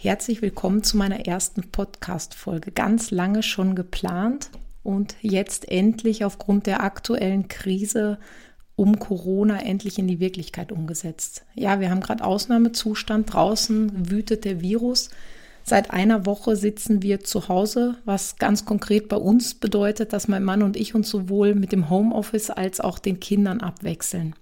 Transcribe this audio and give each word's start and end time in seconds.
Herzlich 0.00 0.42
willkommen 0.42 0.84
zu 0.84 0.96
meiner 0.96 1.26
ersten 1.26 1.72
Podcast-Folge. 1.72 2.70
Ganz 2.70 3.10
lange 3.10 3.42
schon 3.42 3.74
geplant 3.74 4.48
und 4.84 5.16
jetzt 5.22 5.68
endlich 5.68 6.24
aufgrund 6.24 6.68
der 6.68 6.84
aktuellen 6.84 7.48
Krise 7.48 8.20
um 8.76 9.00
Corona 9.00 9.60
endlich 9.60 9.98
in 9.98 10.06
die 10.06 10.20
Wirklichkeit 10.20 10.70
umgesetzt. 10.70 11.44
Ja, 11.56 11.80
wir 11.80 11.90
haben 11.90 11.98
gerade 12.00 12.22
Ausnahmezustand. 12.22 13.32
Draußen 13.32 14.08
wütet 14.08 14.44
der 14.44 14.60
Virus. 14.60 15.10
Seit 15.64 15.90
einer 15.90 16.26
Woche 16.26 16.54
sitzen 16.54 17.02
wir 17.02 17.24
zu 17.24 17.48
Hause, 17.48 17.96
was 18.04 18.36
ganz 18.36 18.64
konkret 18.64 19.08
bei 19.08 19.16
uns 19.16 19.54
bedeutet, 19.54 20.12
dass 20.12 20.28
mein 20.28 20.44
Mann 20.44 20.62
und 20.62 20.76
ich 20.76 20.94
uns 20.94 21.10
sowohl 21.10 21.56
mit 21.56 21.72
dem 21.72 21.90
Homeoffice 21.90 22.50
als 22.50 22.78
auch 22.78 23.00
den 23.00 23.18
Kindern 23.18 23.60
abwechseln. 23.60 24.36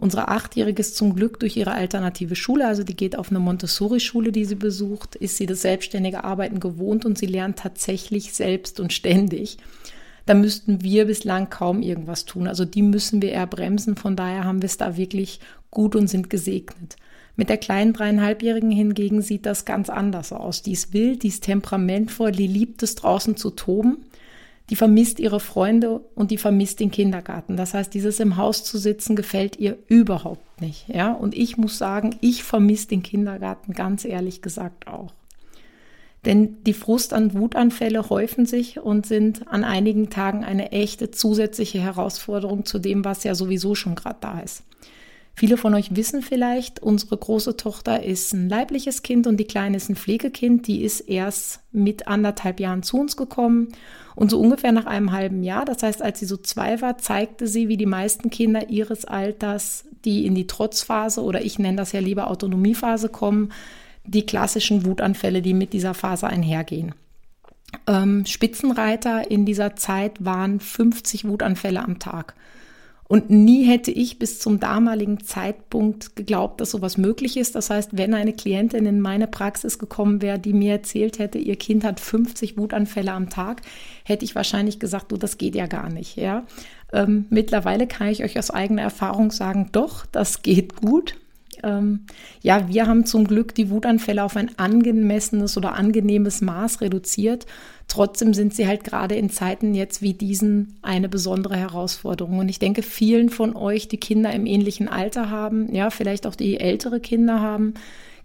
Unsere 0.00 0.28
Achtjährige 0.28 0.80
ist 0.80 0.96
zum 0.96 1.14
Glück 1.14 1.38
durch 1.40 1.58
ihre 1.58 1.72
alternative 1.72 2.34
Schule, 2.34 2.66
also 2.66 2.82
die 2.84 2.96
geht 2.96 3.18
auf 3.18 3.28
eine 3.28 3.38
Montessori-Schule, 3.38 4.32
die 4.32 4.46
sie 4.46 4.54
besucht, 4.54 5.14
ist 5.14 5.36
sie 5.36 5.44
das 5.44 5.60
selbstständige 5.60 6.24
Arbeiten 6.24 6.58
gewohnt 6.58 7.04
und 7.04 7.18
sie 7.18 7.26
lernt 7.26 7.58
tatsächlich 7.58 8.32
selbst 8.32 8.80
und 8.80 8.94
ständig. 8.94 9.58
Da 10.24 10.32
müssten 10.32 10.82
wir 10.82 11.04
bislang 11.04 11.50
kaum 11.50 11.82
irgendwas 11.82 12.24
tun. 12.24 12.48
Also 12.48 12.64
die 12.64 12.80
müssen 12.80 13.20
wir 13.20 13.32
eher 13.32 13.46
bremsen. 13.46 13.94
Von 13.94 14.16
daher 14.16 14.44
haben 14.44 14.62
wir 14.62 14.68
es 14.68 14.78
da 14.78 14.96
wirklich 14.96 15.38
gut 15.70 15.94
und 15.94 16.08
sind 16.08 16.30
gesegnet. 16.30 16.96
Mit 17.36 17.50
der 17.50 17.58
kleinen 17.58 17.92
dreieinhalbjährigen 17.92 18.70
hingegen 18.70 19.20
sieht 19.20 19.44
das 19.44 19.66
ganz 19.66 19.90
anders 19.90 20.32
aus. 20.32 20.62
Die 20.62 20.72
ist 20.72 20.94
wild, 20.94 21.24
die 21.24 21.28
ist 21.28 21.44
temperamentvoll, 21.44 22.32
die 22.32 22.46
liebt 22.46 22.82
es 22.82 22.94
draußen 22.94 23.36
zu 23.36 23.50
toben 23.50 23.98
die 24.70 24.76
vermisst 24.76 25.18
ihre 25.18 25.40
Freunde 25.40 26.00
und 26.14 26.30
die 26.30 26.38
vermisst 26.38 26.78
den 26.78 26.92
Kindergarten. 26.92 27.56
Das 27.56 27.74
heißt, 27.74 27.92
dieses 27.92 28.20
im 28.20 28.36
Haus 28.36 28.62
zu 28.62 28.78
sitzen 28.78 29.16
gefällt 29.16 29.58
ihr 29.58 29.76
überhaupt 29.88 30.60
nicht. 30.60 30.88
Ja, 30.88 31.12
und 31.12 31.36
ich 31.36 31.56
muss 31.56 31.76
sagen, 31.76 32.16
ich 32.20 32.44
vermisse 32.44 32.86
den 32.88 33.02
Kindergarten 33.02 33.72
ganz 33.72 34.04
ehrlich 34.04 34.42
gesagt 34.42 34.86
auch. 34.86 35.12
Denn 36.24 36.62
die 36.64 36.74
Frust- 36.74 37.12
und 37.12 37.34
Wutanfälle 37.34 38.10
häufen 38.10 38.46
sich 38.46 38.78
und 38.78 39.06
sind 39.06 39.48
an 39.48 39.64
einigen 39.64 40.10
Tagen 40.10 40.44
eine 40.44 40.70
echte 40.70 41.10
zusätzliche 41.10 41.80
Herausforderung 41.80 42.64
zu 42.64 42.78
dem, 42.78 43.04
was 43.04 43.24
ja 43.24 43.34
sowieso 43.34 43.74
schon 43.74 43.96
gerade 43.96 44.18
da 44.20 44.40
ist. 44.40 44.62
Viele 45.34 45.56
von 45.56 45.74
euch 45.74 45.96
wissen 45.96 46.20
vielleicht, 46.22 46.82
unsere 46.82 47.16
große 47.16 47.56
Tochter 47.56 48.02
ist 48.02 48.34
ein 48.34 48.48
leibliches 48.48 49.02
Kind 49.02 49.26
und 49.26 49.38
die 49.38 49.46
Kleine 49.46 49.76
ist 49.76 49.88
ein 49.88 49.96
Pflegekind. 49.96 50.66
Die 50.66 50.82
ist 50.82 51.00
erst 51.00 51.60
mit 51.72 52.08
anderthalb 52.08 52.60
Jahren 52.60 52.82
zu 52.82 52.98
uns 52.98 53.16
gekommen 53.16 53.68
und 54.14 54.30
so 54.30 54.38
ungefähr 54.38 54.72
nach 54.72 54.86
einem 54.86 55.12
halben 55.12 55.42
Jahr, 55.42 55.64
das 55.64 55.82
heißt, 55.82 56.02
als 56.02 56.18
sie 56.18 56.26
so 56.26 56.36
zwei 56.36 56.82
war, 56.82 56.98
zeigte 56.98 57.46
sie, 57.46 57.68
wie 57.68 57.78
die 57.78 57.86
meisten 57.86 58.28
Kinder 58.28 58.68
ihres 58.68 59.06
Alters, 59.06 59.84
die 60.04 60.26
in 60.26 60.34
die 60.34 60.46
Trotzphase 60.46 61.22
oder 61.22 61.42
ich 61.42 61.58
nenne 61.58 61.78
das 61.78 61.92
ja 61.92 62.00
lieber 62.00 62.28
Autonomiephase 62.28 63.08
kommen, 63.08 63.52
die 64.04 64.26
klassischen 64.26 64.84
Wutanfälle, 64.84 65.40
die 65.40 65.54
mit 65.54 65.72
dieser 65.72 65.94
Phase 65.94 66.26
einhergehen. 66.26 66.94
Ähm, 67.86 68.26
Spitzenreiter 68.26 69.30
in 69.30 69.46
dieser 69.46 69.76
Zeit 69.76 70.24
waren 70.24 70.60
50 70.60 71.26
Wutanfälle 71.26 71.82
am 71.82 71.98
Tag. 71.98 72.34
Und 73.10 73.28
nie 73.28 73.64
hätte 73.64 73.90
ich 73.90 74.20
bis 74.20 74.38
zum 74.38 74.60
damaligen 74.60 75.18
Zeitpunkt 75.18 76.14
geglaubt, 76.14 76.60
dass 76.60 76.70
sowas 76.70 76.96
möglich 76.96 77.36
ist. 77.36 77.56
Das 77.56 77.68
heißt, 77.68 77.98
wenn 77.98 78.14
eine 78.14 78.32
Klientin 78.32 78.86
in 78.86 79.00
meine 79.00 79.26
Praxis 79.26 79.80
gekommen 79.80 80.22
wäre, 80.22 80.38
die 80.38 80.52
mir 80.52 80.74
erzählt 80.74 81.18
hätte, 81.18 81.38
ihr 81.38 81.56
Kind 81.56 81.82
hat 81.82 81.98
50 81.98 82.56
Wutanfälle 82.56 83.10
am 83.10 83.28
Tag, 83.28 83.62
hätte 84.04 84.24
ich 84.24 84.36
wahrscheinlich 84.36 84.78
gesagt, 84.78 85.10
du, 85.10 85.16
das 85.16 85.38
geht 85.38 85.56
ja 85.56 85.66
gar 85.66 85.90
nicht. 85.90 86.14
Ja? 86.14 86.46
Ähm, 86.92 87.24
mittlerweile 87.30 87.88
kann 87.88 88.06
ich 88.06 88.22
euch 88.22 88.38
aus 88.38 88.52
eigener 88.52 88.82
Erfahrung 88.82 89.32
sagen, 89.32 89.70
doch, 89.72 90.06
das 90.06 90.42
geht 90.42 90.76
gut. 90.76 91.16
Ähm, 91.62 92.06
ja, 92.42 92.68
wir 92.68 92.86
haben 92.86 93.06
zum 93.06 93.26
Glück 93.26 93.54
die 93.54 93.70
Wutanfälle 93.70 94.22
auf 94.22 94.36
ein 94.36 94.58
angemessenes 94.58 95.56
oder 95.56 95.74
angenehmes 95.74 96.40
Maß 96.40 96.80
reduziert. 96.80 97.46
Trotzdem 97.88 98.34
sind 98.34 98.54
sie 98.54 98.66
halt 98.66 98.84
gerade 98.84 99.16
in 99.16 99.30
Zeiten 99.30 99.74
jetzt 99.74 100.00
wie 100.00 100.14
diesen 100.14 100.78
eine 100.82 101.08
besondere 101.08 101.56
Herausforderung. 101.56 102.38
Und 102.38 102.48
ich 102.48 102.58
denke, 102.58 102.82
vielen 102.82 103.30
von 103.30 103.56
euch, 103.56 103.88
die 103.88 103.98
Kinder 103.98 104.32
im 104.32 104.46
ähnlichen 104.46 104.88
Alter 104.88 105.30
haben, 105.30 105.74
ja, 105.74 105.90
vielleicht 105.90 106.26
auch 106.26 106.36
die 106.36 106.60
ältere 106.60 107.00
Kinder 107.00 107.40
haben, 107.40 107.74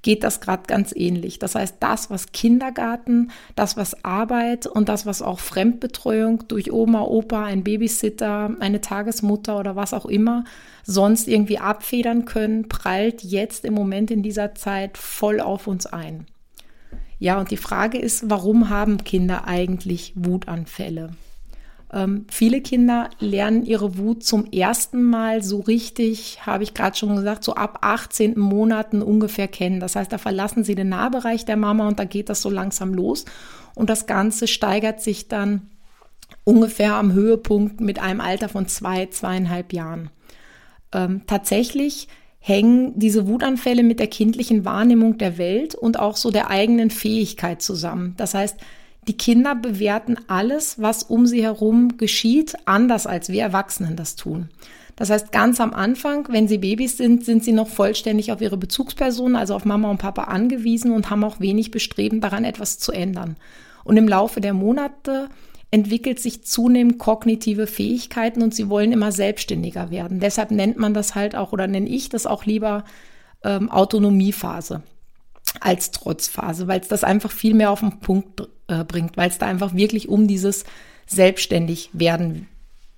geht 0.05 0.23
das 0.23 0.39
gerade 0.39 0.63
ganz 0.67 0.93
ähnlich. 0.95 1.39
Das 1.39 1.55
heißt, 1.55 1.77
das, 1.79 2.11
was 2.11 2.31
Kindergarten, 2.31 3.31
das, 3.55 3.75
was 3.75 4.05
Arbeit 4.05 4.67
und 4.67 4.87
das, 4.87 5.07
was 5.07 5.23
auch 5.23 5.39
Fremdbetreuung 5.39 6.47
durch 6.47 6.71
Oma, 6.71 7.01
Opa, 7.01 7.43
ein 7.43 7.63
Babysitter, 7.63 8.55
eine 8.59 8.81
Tagesmutter 8.81 9.59
oder 9.59 9.75
was 9.75 9.95
auch 9.95 10.05
immer 10.05 10.43
sonst 10.83 11.27
irgendwie 11.27 11.57
abfedern 11.57 12.25
können, 12.25 12.69
prallt 12.69 13.23
jetzt 13.23 13.65
im 13.65 13.73
Moment 13.73 14.11
in 14.11 14.21
dieser 14.21 14.53
Zeit 14.53 14.99
voll 14.99 15.41
auf 15.41 15.65
uns 15.65 15.87
ein. 15.87 16.27
Ja, 17.17 17.39
und 17.39 17.49
die 17.49 17.57
Frage 17.57 17.97
ist, 17.97 18.29
warum 18.29 18.69
haben 18.69 19.03
Kinder 19.05 19.47
eigentlich 19.47 20.13
Wutanfälle? 20.15 21.13
Ähm, 21.93 22.25
viele 22.29 22.61
Kinder 22.61 23.09
lernen 23.19 23.65
ihre 23.65 23.97
Wut 23.97 24.23
zum 24.23 24.45
ersten 24.51 25.03
Mal 25.03 25.43
so 25.43 25.59
richtig, 25.59 26.45
habe 26.45 26.63
ich 26.63 26.73
gerade 26.73 26.97
schon 26.97 27.15
gesagt, 27.15 27.43
so 27.43 27.55
ab 27.55 27.79
18 27.81 28.37
Monaten 28.37 29.01
ungefähr 29.01 29.47
kennen. 29.47 29.79
Das 29.79 29.95
heißt, 29.95 30.11
da 30.11 30.17
verlassen 30.17 30.63
sie 30.63 30.75
den 30.75 30.89
Nahbereich 30.89 31.45
der 31.45 31.57
Mama 31.57 31.87
und 31.87 31.99
da 31.99 32.05
geht 32.05 32.29
das 32.29 32.41
so 32.41 32.49
langsam 32.49 32.93
los. 32.93 33.25
Und 33.75 33.89
das 33.89 34.07
Ganze 34.07 34.47
steigert 34.47 35.01
sich 35.01 35.27
dann 35.27 35.69
ungefähr 36.43 36.95
am 36.95 37.13
Höhepunkt 37.13 37.81
mit 37.81 37.99
einem 37.99 38.21
Alter 38.21 38.49
von 38.49 38.67
zwei, 38.67 39.05
zweieinhalb 39.07 39.73
Jahren. 39.73 40.09
Ähm, 40.91 41.21
tatsächlich 41.27 42.07
hängen 42.39 42.93
diese 42.97 43.27
Wutanfälle 43.27 43.83
mit 43.83 43.99
der 43.99 44.07
kindlichen 44.07 44.65
Wahrnehmung 44.65 45.17
der 45.17 45.37
Welt 45.37 45.75
und 45.75 45.99
auch 45.99 46.15
so 46.15 46.29
der 46.31 46.49
eigenen 46.49 46.91
Fähigkeit 46.91 47.61
zusammen. 47.61 48.13
Das 48.17 48.33
heißt, 48.33 48.57
die 49.07 49.17
Kinder 49.17 49.55
bewerten 49.55 50.17
alles, 50.27 50.81
was 50.81 51.03
um 51.03 51.27
sie 51.27 51.43
herum 51.43 51.97
geschieht, 51.97 52.55
anders 52.65 53.05
als 53.07 53.29
wir 53.29 53.41
Erwachsenen 53.41 53.95
das 53.95 54.15
tun. 54.15 54.49
Das 54.95 55.09
heißt, 55.09 55.31
ganz 55.31 55.59
am 55.59 55.73
Anfang, 55.73 56.27
wenn 56.29 56.47
sie 56.47 56.59
Babys 56.59 56.97
sind, 56.97 57.25
sind 57.25 57.43
sie 57.43 57.51
noch 57.51 57.67
vollständig 57.67 58.31
auf 58.31 58.41
ihre 58.41 58.57
Bezugspersonen, 58.57 59.35
also 59.35 59.53
auf 59.53 59.65
Mama 59.65 59.91
und 59.91 59.97
Papa 59.97 60.23
angewiesen 60.23 60.91
und 60.91 61.09
haben 61.09 61.23
auch 61.23 61.39
wenig 61.39 61.71
Bestreben 61.71 62.21
daran, 62.21 62.45
etwas 62.45 62.79
zu 62.79 62.93
ändern. 62.93 63.35
Und 63.83 63.97
im 63.97 64.07
Laufe 64.07 64.39
der 64.39 64.53
Monate 64.53 65.29
entwickelt 65.69 66.19
sich 66.19 66.45
zunehmend 66.45 66.97
kognitive 66.97 67.67
Fähigkeiten 67.67 68.41
und 68.41 68.55
sie 68.55 68.69
wollen 68.69 68.93
immer 68.93 69.11
selbstständiger 69.11 69.91
werden. 69.91 70.21
Deshalb 70.21 70.51
nennt 70.51 70.77
man 70.77 70.93
das 70.93 71.13
halt 71.13 71.35
auch 71.35 71.51
oder 71.51 71.67
nenne 71.67 71.89
ich 71.89 72.07
das 72.07 72.25
auch 72.25 72.45
lieber 72.45 72.85
ähm, 73.43 73.69
Autonomiephase 73.69 74.81
als 75.59 75.91
Trotzphase, 75.91 76.67
weil 76.67 76.79
es 76.79 76.87
das 76.87 77.03
einfach 77.03 77.31
viel 77.31 77.53
mehr 77.53 77.71
auf 77.71 77.81
den 77.81 77.99
Punkt 77.99 78.47
äh, 78.67 78.83
bringt, 78.83 79.17
weil 79.17 79.29
es 79.29 79.37
da 79.37 79.45
einfach 79.45 79.73
wirklich 79.73 80.09
um 80.09 80.27
dieses 80.27 80.63
selbstständig 81.07 81.89
werden 81.93 82.47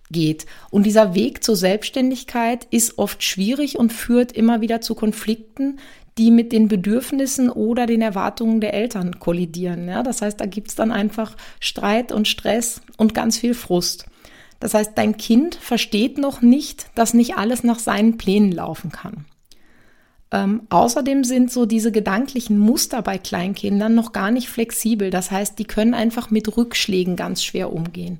geht. 0.10 0.46
Und 0.70 0.86
dieser 0.86 1.16
Weg 1.16 1.44
zur 1.44 1.56
Selbstständigkeit 1.56 2.66
ist 2.72 2.98
oft 2.98 3.24
schwierig 3.24 3.78
und 3.78 3.92
führt 3.92 4.32
immer 4.32 4.62
wieder 4.62 4.82
zu 4.82 4.96
Konflikten, 4.96 5.80
die 6.18 6.32
mit 6.32 6.52
den 6.52 6.68
Bedürfnissen 6.68 7.50
oder 7.50 7.86
den 7.86 8.02
Erwartungen 8.02 8.60
der 8.60 8.74
Eltern 8.74 9.20
kollidieren. 9.20 9.88
Ja, 9.88 10.04
das 10.04 10.22
heißt, 10.22 10.40
da 10.40 10.46
gibt 10.46 10.70
es 10.70 10.76
dann 10.76 10.92
einfach 10.92 11.36
Streit 11.60 12.12
und 12.12 12.28
Stress 12.28 12.82
und 12.98 13.14
ganz 13.14 13.38
viel 13.38 13.54
Frust. 13.54 14.06
Das 14.60 14.74
heißt, 14.74 14.94
dein 14.96 15.18
Kind 15.18 15.56
versteht 15.56 16.18
noch 16.18 16.42
nicht, 16.42 16.88
dass 16.96 17.14
nicht 17.14 17.38
alles 17.38 17.64
nach 17.64 17.78
seinen 17.78 18.18
Plänen 18.18 18.52
laufen 18.52 18.92
kann. 18.92 19.26
Ähm, 20.32 20.64
außerdem 20.70 21.24
sind 21.24 21.52
so 21.52 21.66
diese 21.66 21.92
gedanklichen 21.92 22.58
Muster 22.58 23.02
bei 23.02 23.18
Kleinkindern 23.18 23.96
noch 23.96 24.12
gar 24.12 24.32
nicht 24.32 24.50
flexibel. 24.50 25.10
Das 25.10 25.32
heißt, 25.32 25.58
die 25.58 25.66
können 25.66 25.94
einfach 25.94 26.30
mit 26.30 26.58
Rückschlägen 26.58 27.16
ganz 27.16 27.44
schwer 27.44 27.72
umgehen. 27.72 28.20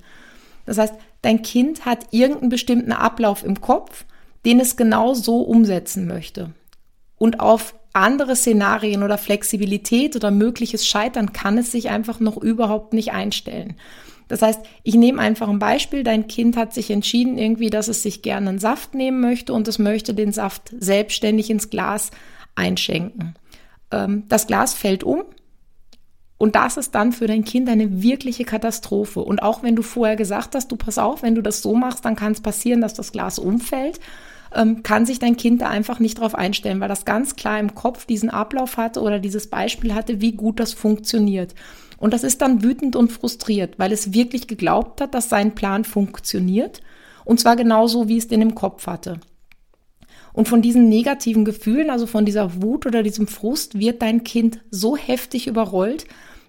Das 0.66 0.78
heißt, 0.78 0.94
dein 1.22 1.42
Kind 1.42 1.86
hat 1.86 2.08
irgendeinen 2.12 2.50
bestimmten 2.50 2.92
Ablauf 2.92 3.44
im 3.44 3.60
Kopf, 3.60 4.06
den 4.46 4.60
es 4.60 4.78
genau 4.78 5.14
so 5.14 5.42
umsetzen 5.42 6.08
möchte. 6.08 6.52
Und 7.18 7.40
auf 7.40 7.74
andere 7.94 8.36
Szenarien 8.36 9.04
oder 9.04 9.18
Flexibilität 9.18 10.16
oder 10.16 10.32
mögliches 10.32 10.86
Scheitern 10.88 11.34
kann 11.34 11.58
es 11.58 11.72
sich 11.72 11.90
einfach 11.90 12.20
noch 12.20 12.38
überhaupt 12.38 12.94
nicht 12.94 13.12
einstellen. 13.12 13.76
Das 14.28 14.42
heißt, 14.42 14.62
ich 14.84 14.96
nehme 14.96 15.22
einfach 15.22 15.48
ein 15.48 15.60
Beispiel. 15.60 16.04
Dein 16.04 16.28
Kind 16.28 16.58
hat 16.58 16.74
sich 16.74 16.92
entschieden 16.92 17.38
irgendwie, 17.38 17.70
dass 17.70 17.88
es 17.88 18.04
sich 18.04 18.22
gerne 18.22 18.50
einen 18.50 18.60
Saft 18.60 18.94
nehmen 18.94 19.22
möchte 19.22 19.54
und 19.54 19.68
es 19.68 19.80
möchte 19.80 20.14
den 20.14 20.32
Saft 20.32 20.74
selbstständig 20.78 21.50
ins 21.50 21.70
Glas 21.70 22.12
einschenken. 22.56 23.36
Ähm, 23.92 24.24
das 24.28 24.48
Glas 24.48 24.74
fällt 24.74 25.04
um 25.04 25.24
Und 26.38 26.56
das 26.56 26.78
ist 26.78 26.94
dann 26.94 27.14
für 27.14 27.28
dein 27.28 27.46
Kind 27.46 27.70
eine 27.70 28.02
wirkliche 28.04 28.44
Katastrophe. 28.46 29.22
Und 29.22 29.42
auch 29.42 29.64
wenn 29.64 29.76
du 29.76 29.82
vorher 29.82 30.16
gesagt 30.16 30.56
hast, 30.56 30.72
du 30.72 30.76
pass 30.76 30.98
auf, 30.98 31.24
wenn 31.24 31.36
du 31.36 31.42
das 31.42 31.62
so 31.62 31.74
machst, 31.74 32.06
dann 32.06 32.16
kann 32.16 32.34
es 32.34 32.42
passieren, 32.42 32.82
dass 32.82 32.94
das 32.94 33.12
Glas 33.12 33.40
umfällt, 33.40 34.00
ähm, 34.54 34.84
kann 34.84 35.06
sich 35.06 35.20
dein 35.20 35.38
Kind 35.38 35.62
da 35.62 35.70
einfach 35.70 36.00
nicht 36.00 36.20
drauf 36.20 36.36
einstellen, 36.36 36.80
weil 36.80 36.90
das 36.90 37.06
ganz 37.06 37.36
klar 37.36 37.60
im 37.60 37.76
Kopf 37.76 38.06
diesen 38.06 38.30
Ablauf 38.30 38.78
hatte 38.78 39.02
oder 39.02 39.20
dieses 39.20 39.48
Beispiel 39.48 39.94
hatte, 39.94 40.22
wie 40.22 40.34
gut 40.34 40.60
das 40.60 40.74
funktioniert. 40.74 41.56
Und 41.98 42.14
das 42.14 42.24
ist 42.24 42.42
dann 42.42 42.64
wütend 42.64 42.96
und 42.96 43.12
frustriert, 43.12 43.80
weil 43.80 43.92
es 43.92 44.14
wirklich 44.14 44.48
geglaubt 44.48 45.02
hat, 45.02 45.14
dass 45.14 45.30
sein 45.30 45.56
Plan 45.56 45.84
funktioniert. 45.84 46.82
Und 47.26 47.40
zwar 47.40 47.56
genauso, 47.56 48.08
wie 48.08 48.18
es 48.18 48.28
den 48.28 48.42
im 48.42 48.56
Kopf 48.56 48.88
hatte. 48.88 49.20
Und 50.34 50.48
von 50.48 50.62
diesen 50.62 50.88
negativen 50.88 51.46
Gefühlen, 51.46 51.90
also 51.90 52.06
von 52.06 52.24
dieser 52.24 52.62
Wut 52.62 52.86
oder 52.86 53.02
diesem 53.02 53.26
Frust, 53.28 53.80
wird 53.80 54.04
dein 54.04 54.24
Kind 54.24 54.60
so 54.70 54.96
heftig 54.96 55.48
überrollt, 55.48 56.06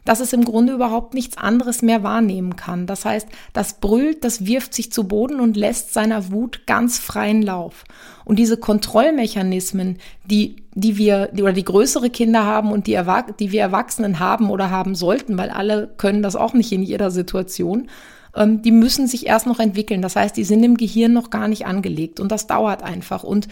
dass 0.08 0.20
es 0.20 0.32
im 0.32 0.46
Grunde 0.46 0.72
überhaupt 0.72 1.12
nichts 1.12 1.37
anderes 1.37 1.82
mehr 1.82 2.02
wahrnehmen 2.02 2.56
kann. 2.56 2.87
Das 2.87 3.05
heißt, 3.05 3.28
das 3.52 3.75
brüllt, 3.75 4.25
das 4.25 4.46
wirft 4.46 4.72
sich 4.72 4.90
zu 4.90 5.05
Boden 5.05 5.38
und 5.38 5.55
lässt 5.55 5.93
seiner 5.93 6.32
Wut 6.32 6.62
ganz 6.66 6.99
freien 6.99 7.43
Lauf. 7.43 7.84
Und 8.25 8.38
diese 8.38 8.56
Kontrollmechanismen, 8.56 9.99
die, 10.25 10.56
die 10.72 10.96
wir, 10.96 11.26
die, 11.26 11.43
oder 11.43 11.52
die 11.52 11.64
größere 11.64 12.08
Kinder 12.08 12.46
haben 12.46 12.72
und 12.72 12.87
die, 12.87 12.99
die 13.38 13.52
wir 13.52 13.60
Erwachsenen 13.60 14.19
haben 14.19 14.49
oder 14.49 14.70
haben 14.70 14.94
sollten, 14.94 15.37
weil 15.37 15.50
alle 15.50 15.90
können 15.99 16.22
das 16.22 16.37
auch 16.37 16.55
nicht 16.55 16.72
in 16.72 16.82
jeder 16.82 17.10
Situation, 17.10 17.90
ähm, 18.34 18.62
die 18.62 18.72
müssen 18.72 19.08
sich 19.08 19.26
erst 19.26 19.46
noch 19.46 19.60
entwickeln. 19.60 20.00
Das 20.00 20.16
heißt, 20.16 20.34
die 20.38 20.44
sind 20.44 20.64
im 20.64 20.78
Gehirn 20.78 21.12
noch 21.12 21.28
gar 21.28 21.49
nicht 21.49 21.66
angelegt 21.66 22.19
und 22.19 22.32
das 22.32 22.46
dauert 22.46 22.82
einfach. 22.82 23.25
Und 23.25 23.46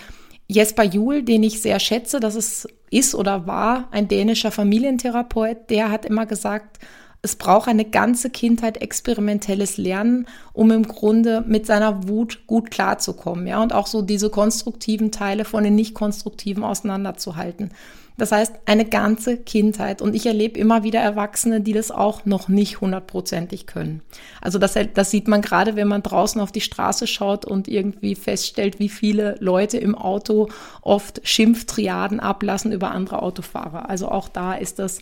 Jesper 0.49 0.85
Juhl, 0.85 1.23
den 1.23 1.43
ich 1.43 1.61
sehr 1.61 1.81
schätze, 1.81 2.21
das 2.21 2.35
ist, 2.35 2.69
ist 2.91 3.15
oder 3.15 3.47
war 3.47 3.89
ein 3.91 4.09
dänischer 4.09 4.51
Familientherapeut, 4.51 5.71
der 5.71 5.91
hat 5.91 6.05
immer 6.05 6.27
gesagt, 6.27 6.79
es 7.23 7.35
braucht 7.35 7.67
eine 7.67 7.85
ganze 7.85 8.31
Kindheit 8.31 8.81
experimentelles 8.81 9.79
Lernen, 9.79 10.27
um 10.53 10.71
im 10.71 10.87
Grunde 10.87 11.43
mit 11.47 11.67
seiner 11.67 12.07
Wut 12.09 12.47
gut 12.47 12.71
klarzukommen, 12.71 13.49
ja, 13.49 13.61
und 13.61 13.73
auch 13.73 13.89
so 13.89 14.03
diese 14.03 14.31
konstruktiven 14.31 15.11
Teile 15.11 15.45
von 15.45 15.65
den 15.65 15.75
nicht 15.75 15.95
konstruktiven 15.95 16.63
auseinanderzuhalten. 16.63 17.71
Das 18.17 18.33
heißt, 18.33 18.55
eine 18.65 18.87
ganze 18.87 19.37
Kindheit. 19.37 20.01
Und 20.01 20.15
ich 20.15 20.27
erlebe 20.27 20.59
immer 20.59 20.83
wieder 20.83 21.01
Erwachsene, 21.01 21.61
die 21.61 21.73
das 21.73 21.91
auch 21.91 22.25
noch 22.25 22.49
nicht 22.49 22.81
hundertprozentig 22.81 23.67
können. 23.67 24.03
Also 24.41 24.59
das, 24.59 24.75
das 24.95 25.11
sieht 25.11 25.29
man 25.29 25.43
gerade, 25.43 25.77
wenn 25.77 25.89
man 25.89 26.03
draußen 26.03 26.41
auf 26.41 26.53
die 26.53 26.63
Straße 26.63 27.07
schaut 27.07 27.45
und 27.45 27.69
irgendwie 27.69 28.15
feststellt, 28.15 28.79
wie 28.79 28.89
viele 28.89 29.37
Leute 29.41 29.79
im 29.79 29.95
Auto 29.95 30.49
oft 30.81 31.21
Schimpftriaden 31.25 32.21
ablassen 32.21 32.73
über 32.73 32.91
andere 32.91 33.23
Autofahrer. 33.23 33.91
Also 33.91 34.09
auch 34.09 34.29
da 34.29 34.55
ist 34.55 34.79
das 34.79 35.01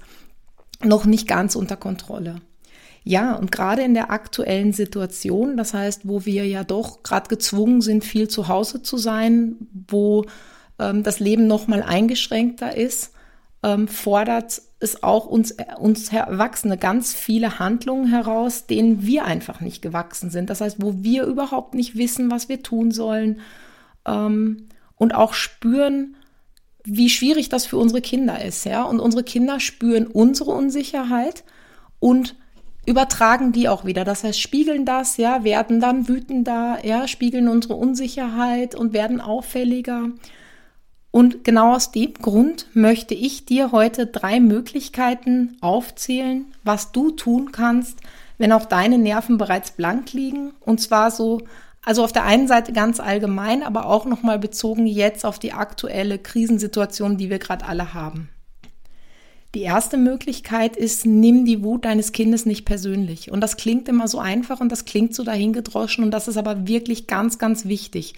noch 0.83 1.05
nicht 1.05 1.29
ganz 1.29 1.55
unter 1.55 1.77
Kontrolle. 1.77 2.37
Ja, 3.07 3.35
und 3.35 3.53
gerade 3.53 3.83
in 3.83 3.93
der 3.93 4.11
aktuellen 4.11 4.73
Situation, 4.73 5.59
das 5.59 5.75
heißt, 5.75 6.09
wo 6.09 6.25
wir 6.25 6.47
ja 6.47 6.65
doch 6.65 7.03
gerade 7.03 7.29
gezwungen 7.29 7.83
sind, 7.83 8.03
viel 8.03 8.29
zu 8.29 8.49
Hause 8.49 8.83
zu 8.83 8.97
sein, 8.97 9.57
wo 9.89 10.25
das 10.77 11.21
Leben 11.21 11.47
noch 11.47 11.67
mal 11.67 11.83
eingeschränkter 11.83 12.77
ist, 12.77 13.13
ähm, 13.63 13.89
fordert 13.89 14.61
es 14.79 15.03
auch 15.03 15.27
uns, 15.27 15.57
uns 15.79 16.13
Erwachsene 16.13 16.77
ganz 16.77 17.15
viele 17.15 17.59
Handlungen 17.59 18.07
heraus, 18.07 18.67
denen 18.67 19.07
wir 19.07 19.25
einfach 19.25 19.61
nicht 19.61 19.81
gewachsen 19.81 20.31
sind. 20.31 20.51
Das 20.51 20.61
heißt, 20.61 20.77
wo 20.81 21.03
wir 21.03 21.25
überhaupt 21.25 21.75
nicht 21.75 21.97
wissen, 21.97 22.31
was 22.31 22.49
wir 22.49 22.63
tun 22.63 22.91
sollen 22.91 23.41
ähm, 24.07 24.69
und 24.97 25.15
auch 25.15 25.33
spüren, 25.33 26.17
wie 26.85 27.09
schwierig 27.09 27.49
das 27.49 27.65
für 27.65 27.79
unsere 27.79 28.03
Kinder 28.03 28.45
ist, 28.45 28.67
ja. 28.67 28.83
Und 28.83 29.01
unsere 29.01 29.25
Kinder 29.25 29.59
spüren 29.59 30.07
unsere 30.07 30.51
Unsicherheit 30.51 31.45
und 31.99 32.37
übertragen 32.85 33.53
die 33.53 33.71
auch 33.71 33.87
wieder. 33.87 34.05
Das 34.05 34.25
heißt, 34.25 34.39
spiegeln 34.39 34.85
das, 34.85 35.17
ja, 35.17 35.45
werden 35.45 35.81
dann 35.81 36.07
wütender, 36.07 36.79
ja, 36.85 37.09
spiegeln 37.09 37.49
unsere 37.49 37.75
Unsicherheit 37.75 38.75
und 38.75 38.93
werden 38.93 39.23
auffälliger. 39.23 40.11
Und 41.15 41.45
genau 41.45 41.77
aus 41.77 41.93
dem 41.93 42.13
Grund 42.15 42.67
möchte 42.75 43.15
ich 43.15 43.47
dir 43.47 43.71
heute 43.71 44.09
drei 44.09 44.41
Möglichkeiten 44.41 45.57
aufzählen, 45.61 46.47
was 46.65 46.91
du 46.91 47.13
tun 47.13 47.53
kannst, 47.53 48.01
wenn 48.37 48.51
auch 48.51 48.65
deine 48.65 48.99
Nerven 48.99 49.39
bereits 49.39 49.71
blank 49.71 50.13
liegen. 50.13 50.55
Und 50.59 50.81
zwar 50.81 51.13
so, 51.13 51.43
also 51.85 52.03
auf 52.03 52.11
der 52.11 52.25
einen 52.25 52.49
Seite 52.49 52.73
ganz 52.73 52.99
allgemein, 52.99 53.63
aber 53.63 53.87
auch 53.87 54.07
nochmal 54.07 54.41
bezogen 54.41 54.89
jetzt 54.89 55.25
auf 55.25 55.39
die 55.39 55.53
aktuelle 55.53 56.19
Krisensituation, 56.19 57.17
die 57.17 57.31
wir 57.31 57.39
gerade 57.39 57.65
alle 57.65 57.95
haben. 57.95 58.29
Die 59.55 59.63
erste 59.63 59.99
Möglichkeit 59.99 60.77
ist, 60.77 61.07
nimm 61.07 61.45
die 61.45 61.63
Wut 61.63 61.85
deines 61.85 62.11
Kindes 62.11 62.45
nicht 62.45 62.65
persönlich. 62.65 63.31
Und 63.31 63.41
das 63.41 63.57
klingt 63.57 63.89
immer 63.89 64.09
so 64.09 64.19
einfach 64.19 64.59
und 64.59 64.73
das 64.73 64.85
klingt 64.85 65.15
so 65.15 65.23
dahingedroschen 65.23 66.03
und 66.03 66.11
das 66.11 66.27
ist 66.27 66.39
aber 66.39 66.67
wirklich 66.67 67.07
ganz, 67.07 67.39
ganz 67.39 67.67
wichtig. 67.67 68.15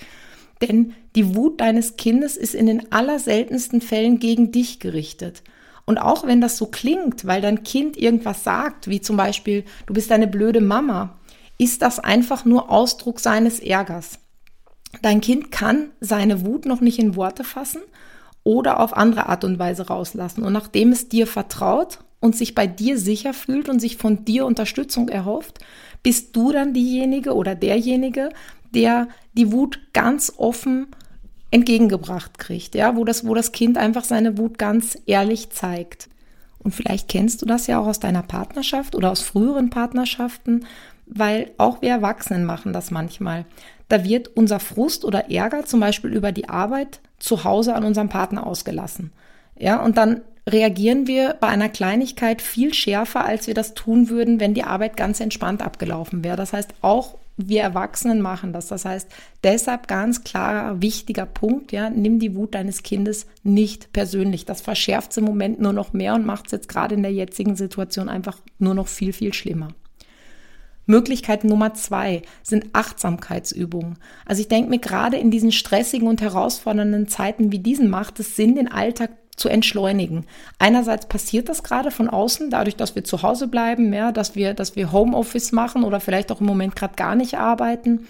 Denn 0.63 0.95
die 1.15 1.35
Wut 1.35 1.61
deines 1.61 1.97
Kindes 1.97 2.37
ist 2.37 2.55
in 2.55 2.67
den 2.67 2.93
allerseltensten 2.93 3.81
Fällen 3.81 4.19
gegen 4.19 4.53
dich 4.53 4.81
gerichtet. 4.81 5.43
Und 5.85 5.99
auch 5.99 6.27
wenn 6.27 6.41
das 6.41 6.57
so 6.57 6.67
klingt, 6.67 7.27
weil 7.27 7.41
dein 7.41 7.63
Kind 7.63 7.97
irgendwas 7.97 8.43
sagt, 8.43 8.89
wie 8.89 9.01
zum 9.01 9.17
Beispiel, 9.17 9.65
du 9.87 9.95
bist 9.95 10.11
eine 10.11 10.27
blöde 10.27 10.61
Mama, 10.61 11.19
ist 11.59 11.83
das 11.83 12.01
einfach 12.01 12.45
nur 12.45 12.71
Ausdruck 12.71 13.21
seines 13.21 13.61
Ärgers. 13.61 14.19
Dein 15.03 15.21
Kind 15.21 15.51
kann 15.51 15.91
seine 16.01 16.45
Wut 16.45 16.67
noch 16.67 16.81
nicht 16.81 16.99
in 16.99 17.17
Worte 17.17 17.45
fassen 17.45 17.83
oder 18.45 18.81
auf 18.81 18.97
andere 18.97 19.29
Art 19.29 19.45
und 19.45 19.59
Weise 19.59 19.87
rauslassen. 19.87 20.43
Und 20.43 20.53
nachdem 20.53 20.93
es 20.93 21.09
dir 21.09 21.27
vertraut 21.27 21.99
und 22.21 22.37
sich 22.37 22.55
bei 22.55 22.67
dir 22.67 22.99
sicher 22.99 23.35
fühlt 23.35 23.69
und 23.69 23.81
sich 23.81 23.97
von 23.97 24.25
dir 24.25 24.47
Unterstützung 24.47 25.09
erhofft, 25.09 25.61
bist 26.03 26.35
du 26.37 26.53
dann 26.53 26.73
diejenige 26.73 27.35
oder 27.35 27.55
derjenige, 27.55 28.31
der 28.77 29.09
die 29.37 29.51
Wut 29.51 29.81
ganz 29.93 30.33
offen 30.37 30.87
entgegengebracht 31.51 32.39
kriegt, 32.39 32.75
ja, 32.75 32.95
wo 32.97 33.05
das, 33.05 33.27
wo 33.27 33.35
das 33.35 33.51
Kind 33.51 33.79
einfach 33.79 34.05
seine 34.05 34.39
Wut 34.39 34.59
ganz 34.59 34.99
ehrlich 35.07 35.51
zeigt. 35.51 36.09
Und 36.59 36.75
vielleicht 36.75 37.09
kennst 37.09 37.43
du 37.43 37.47
das 37.47 37.67
ja 37.67 37.79
auch 37.81 37.87
aus 37.87 38.01
deiner 38.01 38.23
Partnerschaft 38.23 38.95
oder 38.95 39.11
aus 39.11 39.23
früheren 39.23 39.71
Partnerschaften, 39.71 40.67
weil 41.07 41.53
auch 41.59 41.81
wir 41.83 41.91
Erwachsenen 41.91 42.45
machen 42.45 42.73
das 42.73 42.91
manchmal. 42.91 43.45
Da 43.89 44.05
wird 44.05 44.37
unser 44.37 44.59
Frust 44.59 45.05
oder 45.05 45.31
Ärger 45.31 45.65
zum 45.65 45.81
Beispiel 45.81 46.13
über 46.13 46.33
die 46.33 46.49
Arbeit 46.49 47.01
zu 47.19 47.45
Hause 47.45 47.75
an 47.75 47.85
unserem 47.85 48.09
Partner 48.09 48.47
ausgelassen. 48.47 49.13
Ja, 49.59 49.83
und 49.83 49.97
dann 49.97 50.23
reagieren 50.49 51.07
wir 51.07 51.37
bei 51.41 51.49
einer 51.49 51.69
Kleinigkeit 51.69 52.43
viel 52.43 52.75
schärfer, 52.75 53.25
als 53.25 53.47
wir 53.47 53.55
das 53.55 53.75
tun 53.75 54.09
würden, 54.09 54.41
wenn 54.41 54.55
die 54.55 54.65
Arbeit 54.65 54.97
ganz 54.97 55.21
entspannt 55.21 55.63
abgelaufen 55.63 56.25
wäre. 56.25 56.37
Das 56.37 56.53
heißt, 56.53 56.75
auch 56.83 57.17
wir 57.37 57.63
Erwachsenen 57.63 58.23
machen 58.23 58.53
das. 58.53 58.69
Das 58.69 58.85
heißt, 58.85 59.11
deshalb 59.45 59.89
ganz 59.89 60.25
klarer, 60.25 60.81
wichtiger 60.81 61.27
Punkt, 61.27 61.73
ja, 61.73 61.91
nimm 61.91 62.19
die 62.19 62.35
Wut 62.35 62.55
deines 62.55 62.83
Kindes 62.83 63.27
nicht 63.43 63.93
persönlich. 63.93 64.45
Das 64.47 64.61
verschärft 64.61 65.11
es 65.11 65.19
im 65.19 65.25
Moment 65.25 65.61
nur 65.61 65.73
noch 65.73 65.93
mehr 65.93 66.15
und 66.15 66.25
macht 66.25 66.47
es 66.47 66.53
jetzt 66.53 66.69
gerade 66.69 66.95
in 66.95 67.03
der 67.03 67.13
jetzigen 67.13 67.57
Situation 67.57 68.09
einfach 68.09 68.39
nur 68.59 68.75
noch 68.75 68.89
viel, 68.89 69.13
viel 69.13 69.35
schlimmer. 69.35 69.69
Möglichkeit 70.87 71.45
Nummer 71.45 71.75
zwei 71.75 72.23
sind 72.43 72.67
Achtsamkeitsübungen. 72.73 73.99
Also 74.25 74.41
ich 74.41 74.49
denke 74.49 74.71
mir 74.71 74.79
gerade 74.79 75.17
in 75.17 75.33
diesen 75.33 75.51
stressigen 75.51 76.07
und 76.09 76.23
herausfordernden 76.23 77.09
Zeiten 77.09 77.51
wie 77.51 77.59
diesen 77.59 77.91
macht 77.91 78.21
es 78.21 78.37
Sinn, 78.37 78.55
den 78.55 78.71
Alltag 78.71 79.11
zu 79.37 79.49
entschleunigen. 79.49 80.25
Einerseits 80.59 81.07
passiert 81.07 81.49
das 81.49 81.63
gerade 81.63 81.91
von 81.91 82.09
außen, 82.09 82.51
dadurch, 82.51 82.77
dass 82.77 82.95
wir 82.95 83.05
zu 83.05 83.23
Hause 83.23 83.49
bleiben, 83.49 83.93
ja, 83.93 84.13
dass 84.13 84.35
wir, 84.35 84.55
dass 84.55 84.77
wir 84.77 84.93
Homeoffice 84.93 85.53
machen 85.53 85.85
oder 85.85 86.01
vielleicht 86.01 86.33
auch 86.33 86.41
im 86.41 86.47
Moment 86.47 86.75
gerade 86.75 86.95
gar 86.97 87.15
nicht 87.15 87.39
arbeiten. 87.39 88.09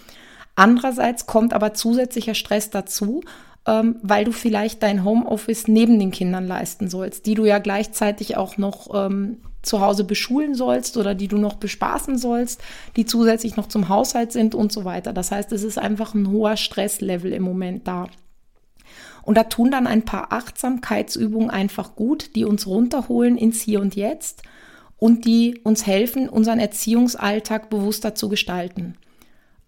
Andererseits 0.55 1.27
kommt 1.27 1.53
aber 1.53 1.73
zusätzlicher 1.73 2.33
Stress 2.33 2.69
dazu, 2.69 3.21
ähm, 3.67 3.97
weil 4.01 4.25
du 4.25 4.31
vielleicht 4.31 4.81
dein 4.81 5.03
Homeoffice 5.03 5.67
neben 5.67 5.99
den 5.99 6.11
Kindern 6.11 6.47
leisten 6.47 6.89
sollst, 6.89 7.25
die 7.25 7.35
du 7.35 7.45
ja 7.45 7.59
gleichzeitig 7.59 8.37
auch 8.37 8.57
noch 8.57 8.87
ähm, 8.93 9.37
zu 9.61 9.81
Hause 9.81 10.05
beschulen 10.05 10.55
sollst 10.55 10.97
oder 10.97 11.13
die 11.13 11.27
du 11.27 11.37
noch 11.37 11.55
bespaßen 11.55 12.17
sollst, 12.17 12.61
die 12.95 13.05
zusätzlich 13.05 13.57
noch 13.57 13.67
zum 13.67 13.89
Haushalt 13.89 14.31
sind 14.31 14.55
und 14.55 14.71
so 14.71 14.85
weiter. 14.85 15.13
Das 15.13 15.31
heißt, 15.31 15.51
es 15.51 15.63
ist 15.63 15.77
einfach 15.77 16.13
ein 16.13 16.31
hoher 16.31 16.55
Stresslevel 16.57 17.33
im 17.33 17.43
Moment 17.43 17.87
da. 17.87 18.07
Und 19.23 19.37
da 19.37 19.43
tun 19.43 19.71
dann 19.71 19.87
ein 19.87 20.05
paar 20.05 20.31
Achtsamkeitsübungen 20.31 21.49
einfach 21.49 21.95
gut, 21.95 22.35
die 22.35 22.45
uns 22.45 22.65
runterholen 22.67 23.37
ins 23.37 23.61
Hier 23.61 23.81
und 23.81 23.95
Jetzt 23.95 24.43
und 24.97 25.25
die 25.25 25.59
uns 25.63 25.85
helfen, 25.85 26.29
unseren 26.29 26.59
Erziehungsalltag 26.59 27.69
bewusster 27.69 28.15
zu 28.15 28.29
gestalten. 28.29 28.95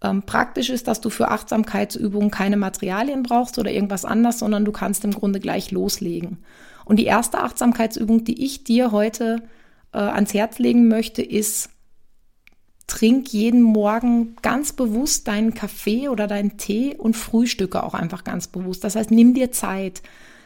Ähm, 0.02 0.24
praktisch 0.24 0.70
ist, 0.70 0.88
dass 0.88 1.02
du 1.02 1.10
für 1.10 1.30
Achtsamkeitsübungen 1.30 2.32
keine 2.32 2.58
Materialien 2.58 3.24
brauchst 3.24 3.60
oder 3.60 3.72
irgendwas 3.72 4.06
anderes, 4.06 4.40
sondern 4.40 4.64
du 4.64 4.72
kannst 4.72 5.04
im 5.04 5.12
Grunde 5.12 5.40
gleich 5.40 5.72
loslegen. 5.72 6.38
Und 6.86 6.98
die 6.98 7.06
erste 7.06 7.40
Achtsamkeitsübung, 7.40 8.24
die 8.24 8.44
ich 8.44 8.64
dir 8.64 8.92
heute 8.92 9.44
äh, 9.94 9.98
ans 9.98 10.34
Herz 10.34 10.58
legen 10.58 10.88
möchte, 10.88 11.22
ist 11.22 11.70
trink 12.90 13.32
jeden 13.32 13.62
Morgen 13.62 14.36
ganz 14.42 14.74
bewusst 14.74 15.28
deinen 15.28 15.54
Kaffee 15.54 16.10
oder 16.10 16.28
deinen 16.28 16.58
Tee 16.58 16.96
und 16.98 17.16
frühstücke 17.16 17.84
auch 17.84 17.94
einfach 17.94 18.24
ganz 18.24 18.48
bewusst. 18.48 18.84
Das 18.84 18.96
heißt, 18.96 19.12
nimm 19.12 19.34
dir 19.34 19.52
Zeit. 19.52 20.02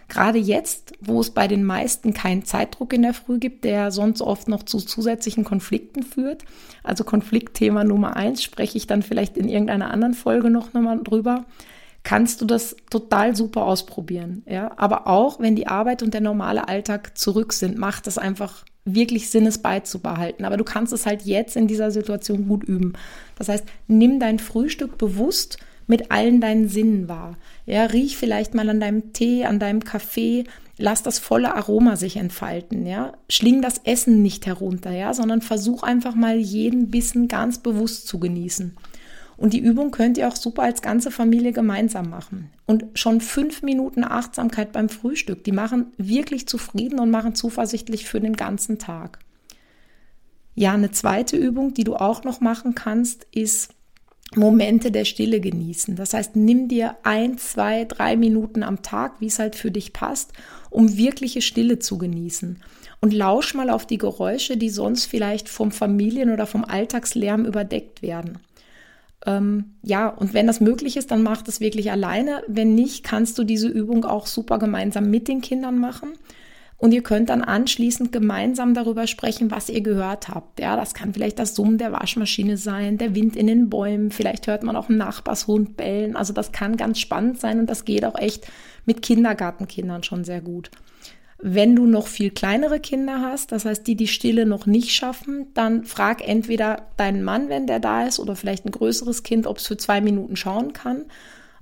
Gerade 0.10 0.38
jetzt, 0.38 0.94
wo 1.00 1.22
es 1.22 1.32
bei 1.32 1.48
den 1.48 1.64
meisten 1.64 2.14
keinen 2.14 2.44
Zeitdruck 2.44 2.94
in 2.94 3.02
der 3.02 3.14
Früh 3.14 3.40
gibt, 3.40 3.64
der 3.64 3.90
sonst 3.90 4.22
oft 4.22 4.48
noch 4.48 4.64
zu 4.64 4.78
zusätzlichen 4.80 5.46
Konflikten 5.46 6.04
führt. 6.04 6.44
Also 6.84 7.04
Konfliktthema 7.04 7.84
Nummer 7.84 8.16
eins 8.18 8.44
spreche 8.44 8.78
ich 8.78 8.86
dann 8.86 9.02
vielleicht 9.02 9.38
in 9.38 9.48
irgendeiner 9.48 9.90
anderen 9.90 10.14
Folge 10.14 10.50
noch 10.50 10.74
nochmal 10.74 11.00
drüber. 11.02 11.46
Kannst 12.04 12.42
du 12.42 12.46
das 12.46 12.76
total 12.90 13.34
super 13.36 13.66
ausprobieren, 13.66 14.44
ja. 14.46 14.74
Aber 14.76 15.08
auch 15.08 15.40
wenn 15.40 15.56
die 15.56 15.68
Arbeit 15.68 16.04
und 16.04 16.14
der 16.14 16.20
normale 16.20 16.68
Alltag 16.68 17.18
zurück 17.18 17.54
sind, 17.54 17.78
macht 17.78 18.08
es 18.08 18.18
einfach 18.18 18.66
wirklich 18.86 19.30
Sinn, 19.30 19.46
es 19.46 19.60
beizubehalten. 19.60 20.46
Aber 20.46 20.58
du 20.58 20.64
kannst 20.64 20.94
es 20.94 21.06
halt 21.06 21.24
jetzt 21.24 21.56
in 21.56 21.68
dieser 21.68 21.92
Situation 21.92 22.48
gut 22.48 22.64
üben. 22.64 22.94
Das 23.38 23.50
heißt, 23.50 23.66
nimm 23.88 24.20
dein 24.20 24.40
Frühstück 24.40 24.98
bewusst 24.98 25.58
mit 25.88 26.12
allen 26.12 26.42
deinen 26.42 26.70
Sinnen 26.70 27.10
wahr. 27.10 27.38
Ja, 27.66 27.86
riech 27.86 28.18
vielleicht 28.18 28.54
mal 28.54 28.70
an 28.70 28.80
deinem 28.80 29.14
Tee, 29.14 29.46
an 29.46 29.60
deinem 29.60 29.84
Kaffee, 29.84 30.46
lass 30.78 31.04
das 31.04 31.20
volle 31.20 31.56
Aroma 31.56 31.96
sich 31.96 32.18
entfalten, 32.18 32.86
ja. 32.86 33.14
Schling 33.30 33.62
das 33.62 33.80
Essen 33.84 34.22
nicht 34.22 34.46
herunter, 34.46 34.92
ja, 34.92 35.14
sondern 35.14 35.42
versuch 35.42 35.84
einfach 35.84 36.16
mal 36.16 36.38
jeden 36.38 36.90
Bissen 36.90 37.28
ganz 37.28 37.60
bewusst 37.60 38.08
zu 38.08 38.20
genießen. 38.20 38.76
Und 39.38 39.54
die 39.54 39.60
Übung 39.60 39.92
könnt 39.92 40.18
ihr 40.18 40.28
auch 40.28 40.36
super 40.36 40.64
als 40.64 40.82
ganze 40.82 41.12
Familie 41.12 41.54
gemeinsam 41.54 42.10
machen. 42.10 42.52
Und 42.66 42.86
schon 42.94 43.22
fünf 43.22 43.62
Minuten 43.62 44.04
Achtsamkeit 44.04 44.72
beim 44.72 44.90
Frühstück, 44.90 45.44
die 45.44 45.52
machen 45.52 45.88
wirklich 45.98 46.48
zufrieden 46.48 47.00
und 47.00 47.10
machen 47.12 47.36
zuversichtlich 47.36 48.06
für 48.06 48.22
den 48.22 48.36
ganzen 48.36 48.80
Tag. 48.80 49.20
Ja, 50.56 50.74
eine 50.74 50.92
zweite 50.92 51.36
Übung, 51.36 51.74
die 51.74 51.84
du 51.84 51.96
auch 51.96 52.24
noch 52.24 52.40
machen 52.40 52.76
kannst, 52.76 53.26
ist 53.34 53.74
Momente 54.36 54.92
der 54.92 55.06
Stille 55.06 55.40
genießen. 55.40 55.96
Das 55.96 56.14
heißt, 56.14 56.36
nimm 56.36 56.68
dir 56.68 56.96
ein, 57.04 57.38
zwei, 57.38 57.86
drei 57.86 58.16
Minuten 58.16 58.64
am 58.64 58.82
Tag, 58.82 59.20
wie 59.20 59.28
es 59.28 59.40
halt 59.40 59.56
für 59.56 59.72
dich 59.72 59.94
passt, 59.94 60.32
um 60.70 60.98
wirkliche 60.98 61.42
Stille 61.42 61.80
zu 61.80 61.98
genießen. 61.98 62.62
Und 63.02 63.14
lausch 63.14 63.54
mal 63.54 63.70
auf 63.70 63.86
die 63.86 63.98
Geräusche, 63.98 64.58
die 64.58 64.70
sonst 64.70 65.06
vielleicht 65.06 65.50
vom 65.50 65.72
Familien- 65.72 66.32
oder 66.32 66.46
vom 66.46 66.64
Alltagslärm 66.64 67.46
überdeckt 67.46 68.02
werden. 68.02 68.40
Ähm, 69.26 69.76
ja, 69.84 70.10
und 70.10 70.34
wenn 70.34 70.48
das 70.48 70.60
möglich 70.60 70.98
ist, 70.98 71.12
dann 71.12 71.24
mach 71.24 71.42
das 71.42 71.60
wirklich 71.60 71.92
alleine. 71.92 72.44
Wenn 72.48 72.76
nicht, 72.76 73.04
kannst 73.04 73.38
du 73.38 73.44
diese 73.44 73.68
Übung 73.68 74.06
auch 74.06 74.28
super 74.28 74.60
gemeinsam 74.60 75.10
mit 75.10 75.28
den 75.28 75.42
Kindern 75.42 75.80
machen. 75.80 76.14
Und 76.78 76.92
ihr 76.92 77.02
könnt 77.02 77.30
dann 77.30 77.44
anschließend 77.44 78.12
gemeinsam 78.12 78.74
darüber 78.74 79.08
sprechen, 79.08 79.52
was 79.52 79.70
ihr 79.70 79.80
gehört 79.80 80.28
habt. 80.28 80.60
Ja, 80.60 80.76
das 80.76 80.94
kann 80.94 81.14
vielleicht 81.14 81.40
das 81.40 81.56
Summen 81.56 81.78
der 81.78 81.94
Waschmaschine 81.94 82.58
sein, 82.58 82.98
der 82.98 83.16
Wind 83.16 83.38
in 83.38 83.48
den 83.48 83.70
Bäumen. 83.70 84.12
Vielleicht 84.12 84.48
hört 84.48 84.64
man 84.64 84.76
auch 84.76 84.90
einen 84.90 84.98
Nachbarshund 84.98 85.78
bellen. 85.78 86.18
Also 86.18 86.34
das 86.34 86.52
kann 86.52 86.76
ganz 86.76 87.00
spannend 87.00 87.40
sein 87.40 87.60
und 87.60 87.70
das 87.70 87.86
geht 87.86 88.04
auch 88.04 88.20
echt 88.20 88.48
mit 88.86 89.02
Kindergartenkindern 89.02 90.04
schon 90.04 90.26
sehr 90.26 90.42
gut. 90.42 90.72
Wenn 91.46 91.76
du 91.76 91.86
noch 91.86 92.08
viel 92.08 92.32
kleinere 92.32 92.80
Kinder 92.80 93.20
hast, 93.20 93.52
das 93.52 93.66
heißt, 93.66 93.86
die 93.86 93.96
die 93.96 94.08
Stille 94.08 94.46
noch 94.46 94.66
nicht 94.66 94.92
schaffen, 94.92 95.48
dann 95.54 95.84
frag 95.84 96.26
entweder 96.26 96.88
deinen 96.96 97.22
Mann, 97.22 97.50
wenn 97.50 97.68
der 97.68 97.82
da 97.82 98.08
ist, 98.08 98.20
oder 98.20 98.38
vielleicht 98.38 98.66
ein 98.66 98.72
größeres 98.72 99.24
Kind, 99.24 99.46
ob 99.46 99.58
es 99.58 99.68
für 99.68 99.76
zwei 99.76 100.00
Minuten 100.00 100.38
schauen 100.38 100.72
kann 100.72 101.04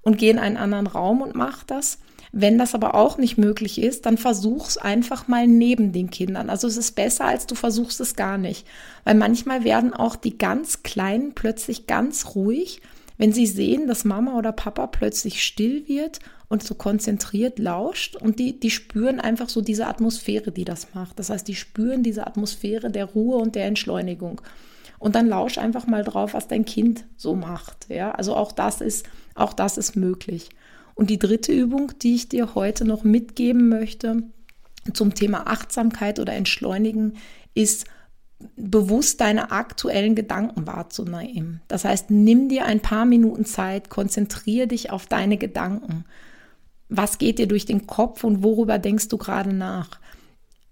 und 0.03 0.19
geh 0.19 0.29
in 0.29 0.37
einen 0.37 0.57
anderen 0.57 0.85
Raum 0.85 1.23
und 1.23 1.33
mach 1.33 1.63
das. 1.63 1.97
Wenn 2.31 2.59
das 2.59 2.75
aber 2.75 2.93
auch 2.93 3.17
nicht 3.17 3.39
möglich 3.39 3.81
ist, 3.81 4.05
dann 4.05 4.19
versuch's 4.19 4.77
einfach 4.77 5.27
mal 5.27 5.47
neben 5.47 5.93
den 5.93 6.11
Kindern. 6.11 6.51
Also 6.51 6.67
es 6.67 6.77
ist 6.77 6.91
besser, 6.91 7.25
als 7.25 7.47
du 7.47 7.55
versuchst 7.55 7.99
es 8.01 8.15
gar 8.15 8.37
nicht. 8.37 8.67
Weil 9.03 9.15
manchmal 9.15 9.63
werden 9.63 9.95
auch 9.95 10.15
die 10.15 10.37
ganz 10.37 10.83
Kleinen 10.83 11.33
plötzlich 11.33 11.87
ganz 11.87 12.35
ruhig, 12.35 12.81
wenn 13.21 13.33
sie 13.33 13.45
sehen, 13.45 13.85
dass 13.85 14.03
Mama 14.03 14.35
oder 14.35 14.51
Papa 14.51 14.87
plötzlich 14.87 15.43
still 15.43 15.87
wird 15.87 16.21
und 16.47 16.63
so 16.63 16.73
konzentriert 16.73 17.59
lauscht 17.59 18.15
und 18.15 18.39
die, 18.39 18.59
die 18.59 18.71
spüren 18.71 19.19
einfach 19.19 19.47
so 19.47 19.61
diese 19.61 19.85
Atmosphäre, 19.85 20.51
die 20.51 20.65
das 20.65 20.95
macht. 20.95 21.19
Das 21.19 21.29
heißt, 21.29 21.47
die 21.47 21.53
spüren 21.53 22.01
diese 22.01 22.25
Atmosphäre 22.25 22.89
der 22.89 23.05
Ruhe 23.05 23.37
und 23.37 23.53
der 23.53 23.65
Entschleunigung. 23.67 24.41
Und 24.97 25.13
dann 25.13 25.27
lausch 25.27 25.59
einfach 25.59 25.85
mal 25.85 26.03
drauf, 26.03 26.33
was 26.33 26.47
dein 26.47 26.65
Kind 26.65 27.05
so 27.15 27.35
macht. 27.35 27.85
Ja, 27.89 28.09
also 28.09 28.35
auch 28.35 28.51
das 28.51 28.81
ist, 28.81 29.05
auch 29.35 29.53
das 29.53 29.77
ist 29.77 29.95
möglich. 29.95 30.49
Und 30.95 31.11
die 31.11 31.19
dritte 31.19 31.51
Übung, 31.51 31.91
die 32.01 32.15
ich 32.15 32.27
dir 32.27 32.55
heute 32.55 32.85
noch 32.85 33.03
mitgeben 33.03 33.69
möchte 33.69 34.23
zum 34.93 35.13
Thema 35.13 35.45
Achtsamkeit 35.45 36.19
oder 36.19 36.33
Entschleunigen, 36.33 37.17
ist 37.53 37.85
bewusst 38.55 39.21
deine 39.21 39.51
aktuellen 39.51 40.15
Gedanken 40.15 40.67
wahrzunehmen. 40.67 41.61
Das 41.67 41.85
heißt, 41.85 42.09
nimm 42.09 42.49
dir 42.49 42.65
ein 42.65 42.79
paar 42.79 43.05
Minuten 43.05 43.45
Zeit, 43.45 43.89
konzentriere 43.89 44.67
dich 44.67 44.91
auf 44.91 45.07
deine 45.07 45.37
Gedanken. 45.37 46.05
Was 46.89 47.17
geht 47.17 47.39
dir 47.39 47.47
durch 47.47 47.65
den 47.65 47.87
Kopf 47.87 48.23
und 48.23 48.43
worüber 48.43 48.77
denkst 48.77 49.07
du 49.07 49.17
gerade 49.17 49.53
nach? 49.53 50.00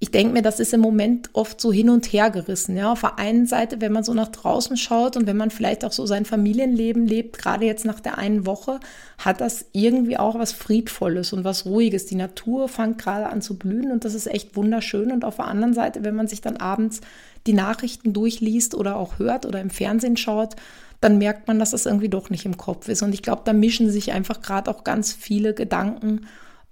Ich 0.01 0.11
denke 0.11 0.31
mir, 0.31 0.41
das 0.41 0.61
ist 0.61 0.73
im 0.73 0.79
Moment 0.79 1.29
oft 1.33 1.59
so 1.59 1.73
hin 1.73 1.89
und 1.89 2.05
her 2.05 2.29
gerissen. 2.29 2.77
Ja, 2.77 2.93
auf 2.93 3.01
der 3.01 3.19
einen 3.19 3.45
Seite, 3.45 3.81
wenn 3.81 3.91
man 3.91 4.05
so 4.05 4.13
nach 4.13 4.29
draußen 4.29 4.77
schaut 4.77 5.17
und 5.17 5.27
wenn 5.27 5.35
man 5.35 5.51
vielleicht 5.51 5.83
auch 5.83 5.91
so 5.91 6.05
sein 6.05 6.23
Familienleben 6.23 7.05
lebt, 7.05 7.37
gerade 7.37 7.65
jetzt 7.65 7.83
nach 7.83 7.99
der 7.99 8.17
einen 8.17 8.45
Woche, 8.45 8.79
hat 9.17 9.41
das 9.41 9.65
irgendwie 9.73 10.17
auch 10.17 10.39
was 10.39 10.53
Friedvolles 10.53 11.33
und 11.33 11.43
was 11.43 11.65
Ruhiges. 11.65 12.05
Die 12.05 12.15
Natur 12.15 12.69
fängt 12.69 12.97
gerade 12.97 13.27
an 13.27 13.41
zu 13.41 13.57
blühen 13.57 13.91
und 13.91 14.05
das 14.05 14.13
ist 14.13 14.27
echt 14.27 14.55
wunderschön. 14.55 15.11
Und 15.11 15.25
auf 15.25 15.35
der 15.35 15.47
anderen 15.47 15.73
Seite, 15.73 16.01
wenn 16.05 16.15
man 16.15 16.29
sich 16.29 16.39
dann 16.39 16.55
abends 16.55 17.01
die 17.45 17.53
Nachrichten 17.53 18.13
durchliest 18.13 18.75
oder 18.75 18.95
auch 18.95 19.19
hört 19.19 19.45
oder 19.45 19.59
im 19.59 19.69
Fernsehen 19.69 20.15
schaut, 20.15 20.55
dann 21.01 21.17
merkt 21.17 21.49
man, 21.49 21.59
dass 21.59 21.71
das 21.71 21.85
irgendwie 21.85 22.09
doch 22.09 22.29
nicht 22.29 22.45
im 22.45 22.55
Kopf 22.55 22.87
ist. 22.87 23.01
Und 23.01 23.13
ich 23.13 23.21
glaube, 23.21 23.41
da 23.43 23.51
mischen 23.51 23.89
sich 23.89 24.13
einfach 24.13 24.41
gerade 24.41 24.71
auch 24.71 24.85
ganz 24.85 25.11
viele 25.11 25.53
Gedanken 25.53 26.21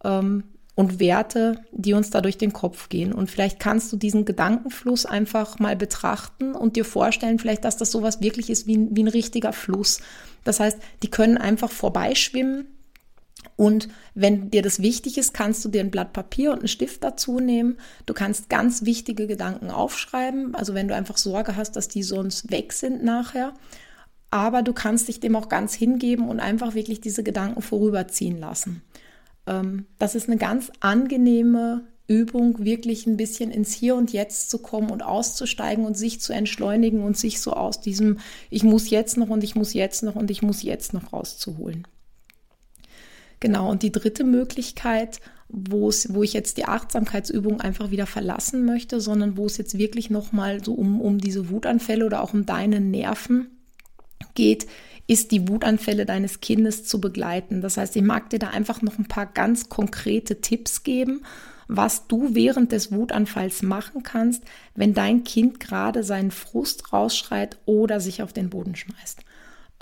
ähm, 0.06 0.44
und 0.78 1.00
Werte, 1.00 1.60
die 1.72 1.94
uns 1.94 2.12
da 2.12 2.22
durch 2.22 2.38
den 2.38 2.54
Kopf 2.54 2.88
gehen. 2.88 3.12
Und 3.12 3.32
vielleicht 3.32 3.60
kannst 3.60 3.92
du 3.92 3.98
diesen 3.98 4.26
Gedankenfluss 4.26 5.08
einfach 5.08 5.58
mal 5.58 5.76
betrachten 5.76 6.54
und 6.54 6.76
dir 6.76 6.86
vorstellen, 6.86 7.40
vielleicht, 7.40 7.66
dass 7.66 7.78
das 7.78 7.92
sowas 7.92 8.22
wirklich 8.22 8.52
ist 8.52 8.68
wie, 8.68 8.88
wie 8.92 9.04
ein 9.04 9.08
richtiger 9.08 9.54
Fluss. 9.54 10.02
Das 10.44 10.60
heißt, 10.60 10.78
die 11.02 11.10
können 11.10 11.40
einfach 11.40 11.72
vorbeischwimmen. 11.72 12.68
Und 13.56 13.90
wenn 14.14 14.52
dir 14.52 14.62
das 14.62 14.80
wichtig 14.80 15.18
ist, 15.18 15.34
kannst 15.34 15.66
du 15.66 15.70
dir 15.70 15.82
ein 15.82 15.90
Blatt 15.90 16.14
Papier 16.14 16.52
und 16.52 16.60
einen 16.60 16.68
Stift 16.68 17.04
dazu 17.04 17.40
nehmen. 17.40 17.78
Du 18.06 18.14
kannst 18.14 18.48
ganz 18.48 18.86
wichtige 18.86 19.26
Gedanken 19.26 19.72
aufschreiben. 19.72 20.54
Also 20.54 20.76
wenn 20.76 20.88
du 20.88 20.94
einfach 20.94 21.18
Sorge 21.18 21.56
hast, 21.56 21.76
dass 21.76 21.88
die 21.88 22.04
sonst 22.04 22.52
weg 22.52 22.72
sind 22.72 23.04
nachher. 23.04 23.56
Aber 24.30 24.62
du 24.62 24.74
kannst 24.74 25.08
dich 25.08 25.20
dem 25.20 25.36
auch 25.36 25.50
ganz 25.50 25.74
hingeben 25.74 26.30
und 26.30 26.40
einfach 26.40 26.76
wirklich 26.76 27.02
diese 27.02 27.24
Gedanken 27.24 27.64
vorüberziehen 27.64 28.38
lassen. 28.38 28.84
Ähm, 29.48 29.86
das 29.98 30.16
ist 30.16 30.28
eine 30.28 30.38
ganz 30.38 30.72
angenehme 30.80 31.88
Übung, 32.08 32.64
wirklich 32.64 33.06
ein 33.06 33.18
bisschen 33.18 33.52
ins 33.52 33.74
Hier 33.74 33.96
und 33.96 34.14
Jetzt 34.14 34.50
zu 34.50 34.60
kommen 34.60 34.92
und 34.92 35.04
auszusteigen 35.04 35.86
und 35.86 35.98
sich 35.98 36.22
zu 36.22 36.34
entschleunigen 36.34 37.04
und 37.04 37.18
sich 37.18 37.42
so 37.42 37.54
aus 37.54 37.82
diesem 37.82 38.20
Ich 38.50 38.64
muss 38.64 38.90
jetzt 38.90 39.18
noch 39.18 39.30
und 39.30 39.44
ich 39.44 39.56
muss 39.56 39.74
jetzt 39.74 40.04
noch 40.04 40.16
und 40.16 40.32
ich 40.32 40.42
muss 40.42 40.64
jetzt 40.64 40.94
noch 40.94 41.12
rauszuholen. 41.12 41.86
Genau, 43.40 43.70
und 43.70 43.84
die 43.84 43.92
dritte 43.92 44.24
Möglichkeit, 44.24 45.20
wo 45.50 45.92
ich 45.92 46.34
jetzt 46.34 46.58
die 46.58 46.66
Achtsamkeitsübung 46.66 47.62
einfach 47.62 47.92
wieder 47.92 48.06
verlassen 48.06 48.66
möchte, 48.66 49.00
sondern 49.00 49.38
wo 49.38 49.46
es 49.46 49.58
jetzt 49.58 49.78
wirklich 49.78 50.10
nochmal 50.10 50.64
so 50.64 50.74
um, 50.74 51.00
um 51.00 51.20
diese 51.20 51.50
Wutanfälle 51.50 52.06
oder 52.06 52.22
auch 52.22 52.34
um 52.34 52.46
deine 52.46 52.80
Nerven 52.82 53.48
geht, 54.34 54.68
ist 55.08 55.32
die 55.32 55.48
Wutanfälle 55.48 56.06
deines 56.06 56.42
Kindes 56.42 56.84
zu 56.84 57.00
begleiten. 57.00 57.62
Das 57.62 57.78
heißt, 57.78 57.96
ich 57.96 58.04
mag 58.04 58.30
dir 58.30 58.40
da 58.40 58.50
einfach 58.50 58.82
noch 58.82 59.00
ein 59.00 59.08
paar 59.08 59.26
ganz 59.26 59.70
konkrete 59.70 60.42
Tipps 60.42 60.84
geben, 60.84 61.24
was 61.70 62.08
du 62.08 62.36
während 62.36 62.72
des 62.72 62.92
Wutanfalls 62.92 63.62
machen 63.62 64.04
kannst, 64.04 64.44
wenn 64.76 64.94
dein 64.94 65.24
Kind 65.24 65.60
gerade 65.60 66.04
seinen 66.04 66.32
Frust 66.32 66.94
rausschreit 66.94 67.58
oder 67.66 68.00
sich 68.00 68.22
auf 68.22 68.34
den 68.34 68.50
Boden 68.50 68.76
schmeißt. 68.76 69.22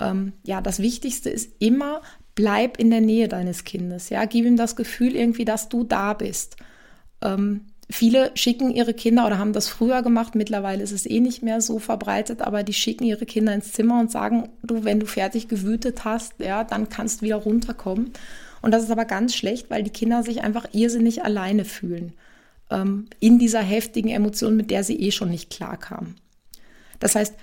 Ähm, 0.00 0.32
ja, 0.44 0.60
das 0.60 0.78
Wichtigste 0.80 1.30
ist 1.30 1.52
immer, 1.58 2.02
bleib 2.34 2.78
in 2.78 2.90
der 2.90 3.00
Nähe 3.00 3.28
deines 3.28 3.64
Kindes. 3.64 4.10
Ja, 4.10 4.24
gib 4.24 4.44
ihm 4.44 4.56
das 4.56 4.76
Gefühl 4.76 5.16
irgendwie, 5.16 5.44
dass 5.44 5.68
du 5.68 5.84
da 5.84 6.12
bist. 6.12 6.56
Ähm, 7.22 7.66
Viele 7.88 8.32
schicken 8.34 8.70
ihre 8.70 8.94
Kinder 8.94 9.26
oder 9.26 9.38
haben 9.38 9.52
das 9.52 9.68
früher 9.68 10.02
gemacht, 10.02 10.34
mittlerweile 10.34 10.82
ist 10.82 10.90
es 10.90 11.06
eh 11.06 11.20
nicht 11.20 11.44
mehr 11.44 11.60
so 11.60 11.78
verbreitet, 11.78 12.42
aber 12.42 12.64
die 12.64 12.72
schicken 12.72 13.04
ihre 13.04 13.26
Kinder 13.26 13.54
ins 13.54 13.72
Zimmer 13.72 14.00
und 14.00 14.10
sagen, 14.10 14.48
du, 14.62 14.84
wenn 14.84 14.98
du 14.98 15.06
fertig 15.06 15.46
gewütet 15.46 16.04
hast, 16.04 16.34
ja, 16.38 16.64
dann 16.64 16.88
kannst 16.88 17.20
du 17.20 17.26
wieder 17.26 17.36
runterkommen. 17.36 18.12
Und 18.60 18.72
das 18.72 18.82
ist 18.82 18.90
aber 18.90 19.04
ganz 19.04 19.36
schlecht, 19.36 19.70
weil 19.70 19.84
die 19.84 19.90
Kinder 19.90 20.24
sich 20.24 20.42
einfach 20.42 20.66
irrsinnig 20.72 21.24
alleine 21.24 21.64
fühlen 21.64 22.14
ähm, 22.70 23.06
in 23.20 23.38
dieser 23.38 23.62
heftigen 23.62 24.08
Emotion, 24.08 24.56
mit 24.56 24.72
der 24.72 24.82
sie 24.82 24.98
eh 25.00 25.12
schon 25.12 25.30
nicht 25.30 25.50
klarkamen. 25.50 26.16
Das 26.98 27.14
heißt, 27.14 27.34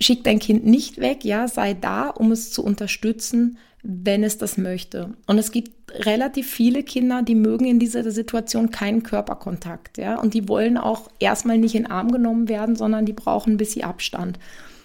schick 0.00 0.24
dein 0.24 0.38
Kind 0.38 0.64
nicht 0.64 0.98
weg, 0.98 1.24
ja, 1.24 1.48
sei 1.48 1.74
da, 1.74 2.08
um 2.08 2.32
es 2.32 2.50
zu 2.50 2.64
unterstützen, 2.64 3.58
wenn 3.86 4.24
es 4.24 4.38
das 4.38 4.56
möchte. 4.56 5.10
Und 5.26 5.36
es 5.38 5.52
gibt 5.52 5.92
relativ 6.06 6.50
viele 6.50 6.82
Kinder, 6.82 7.22
die 7.22 7.34
mögen 7.34 7.66
in 7.66 7.78
dieser 7.78 8.10
Situation 8.10 8.70
keinen 8.70 9.02
Körperkontakt, 9.02 9.98
ja, 9.98 10.18
und 10.18 10.32
die 10.32 10.48
wollen 10.48 10.78
auch 10.78 11.10
erstmal 11.18 11.58
nicht 11.58 11.74
in 11.74 11.82
den 11.84 11.92
Arm 11.92 12.10
genommen 12.10 12.48
werden, 12.48 12.76
sondern 12.76 13.04
die 13.04 13.12
brauchen 13.12 13.52
ein 13.52 13.58
bisschen 13.58 13.84
Abstand. 13.84 14.38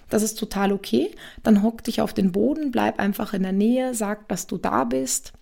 Das 0.10 0.22
ist 0.22 0.36
total 0.36 0.74
okay. 0.74 1.12
Dann 1.44 1.64
hock 1.64 1.84
dich 1.84 2.02
auf 2.02 2.14
den 2.14 2.32
Boden, 2.32 2.72
bleib 2.72 3.00
einfach 3.00 3.34
in 3.34 3.44
der 3.44 3.52
Nähe, 3.54 3.94
sag, 3.94 4.28
dass 4.28 4.48
du 4.48 4.58
da 4.58 4.84
bist. 4.84 5.34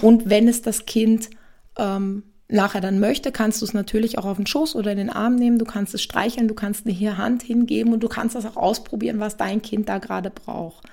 Und 0.00 0.30
wenn 0.30 0.46
es 0.46 0.62
das 0.62 0.86
Kind 0.86 1.30
ähm, 1.76 2.22
nachher 2.48 2.80
dann 2.80 3.00
möchte, 3.00 3.32
kannst 3.32 3.62
du 3.62 3.64
es 3.64 3.74
natürlich 3.74 4.16
auch 4.18 4.26
auf 4.26 4.36
den 4.36 4.46
Schoß 4.46 4.76
oder 4.76 4.92
in 4.92 4.98
den 4.98 5.10
Arm 5.10 5.34
nehmen, 5.34 5.58
du 5.58 5.64
kannst 5.64 5.94
es 5.94 6.02
streicheln, 6.02 6.46
du 6.46 6.54
kannst 6.54 6.86
eine 6.86 7.18
Hand 7.18 7.42
hingeben 7.42 7.92
und 7.92 8.00
du 8.00 8.08
kannst 8.08 8.36
das 8.36 8.46
auch 8.46 8.56
ausprobieren, 8.56 9.18
was 9.18 9.36
dein 9.36 9.60
Kind 9.60 9.88
da 9.88 9.98
gerade 9.98 10.30
braucht. 10.30 10.84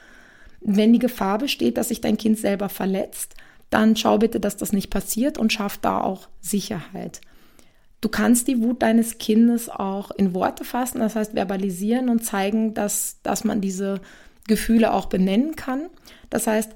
Wenn 0.67 0.93
die 0.93 0.99
Gefahr 0.99 1.37
besteht, 1.37 1.77
dass 1.77 1.89
sich 1.89 2.01
dein 2.01 2.17
Kind 2.17 2.39
selber 2.39 2.69
verletzt, 2.69 3.35
dann 3.69 3.95
schau 3.95 4.17
bitte, 4.17 4.39
dass 4.39 4.57
das 4.57 4.73
nicht 4.73 4.89
passiert 4.89 5.37
und 5.37 5.53
schaff 5.53 5.77
da 5.77 6.01
auch 6.01 6.27
Sicherheit. 6.41 7.21
Du 8.01 8.09
kannst 8.09 8.47
die 8.47 8.61
Wut 8.61 8.81
deines 8.81 9.19
Kindes 9.19 9.69
auch 9.69 10.09
in 10.11 10.33
Worte 10.33 10.63
fassen, 10.63 10.99
das 10.99 11.15
heißt 11.15 11.33
verbalisieren 11.33 12.09
und 12.09 12.25
zeigen, 12.25 12.73
dass, 12.73 13.17
dass 13.21 13.43
man 13.43 13.61
diese 13.61 14.01
Gefühle 14.47 14.91
auch 14.91 15.05
benennen 15.05 15.55
kann. 15.55 15.87
Das 16.31 16.47
heißt, 16.47 16.71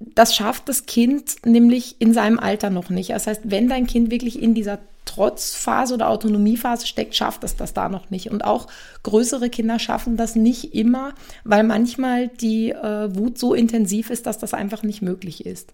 das 0.00 0.34
schafft 0.34 0.68
das 0.68 0.86
Kind 0.86 1.36
nämlich 1.46 2.00
in 2.00 2.12
seinem 2.12 2.40
Alter 2.40 2.70
noch 2.70 2.90
nicht. 2.90 3.10
Das 3.10 3.28
heißt, 3.28 3.42
wenn 3.44 3.68
dein 3.68 3.86
Kind 3.86 4.10
wirklich 4.10 4.42
in 4.42 4.54
dieser 4.54 4.80
Trotzphase 5.04 5.94
oder 5.94 6.08
Autonomiephase 6.08 6.86
steckt, 6.86 7.14
schafft 7.14 7.44
es 7.44 7.56
das 7.56 7.74
da 7.74 7.88
noch 7.88 8.10
nicht. 8.10 8.30
Und 8.30 8.44
auch 8.44 8.66
größere 9.02 9.50
Kinder 9.50 9.78
schaffen 9.78 10.16
das 10.16 10.34
nicht 10.36 10.74
immer, 10.74 11.14
weil 11.44 11.62
manchmal 11.62 12.28
die 12.28 12.70
äh, 12.70 13.14
Wut 13.14 13.38
so 13.38 13.54
intensiv 13.54 14.10
ist, 14.10 14.26
dass 14.26 14.38
das 14.38 14.54
einfach 14.54 14.82
nicht 14.82 15.02
möglich 15.02 15.44
ist. 15.46 15.72